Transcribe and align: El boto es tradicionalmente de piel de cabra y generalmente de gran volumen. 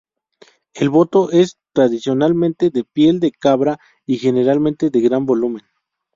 El 0.73 0.89
boto 0.89 1.29
es 1.31 1.59
tradicionalmente 1.73 2.71
de 2.71 2.83
piel 2.83 3.19
de 3.19 3.29
cabra 3.31 3.77
y 4.07 4.17
generalmente 4.17 4.89
de 4.89 4.99
gran 4.99 5.27
volumen. 5.27 5.61